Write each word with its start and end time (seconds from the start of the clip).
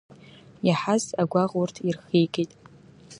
Иаҳаз 0.67 1.03
агәаӷ 1.21 1.51
урҭ 1.61 1.75
ирхигеит. 1.87 2.51